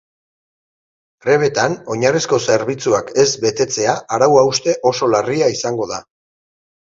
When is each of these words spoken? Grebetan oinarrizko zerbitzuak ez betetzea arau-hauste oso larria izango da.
Grebetan 1.25 1.75
oinarrizko 1.95 2.39
zerbitzuak 2.53 3.11
ez 3.23 3.27
betetzea 3.45 3.93
arau-hauste 4.17 4.77
oso 4.93 5.11
larria 5.15 5.51
izango 5.59 5.89
da. 5.93 6.01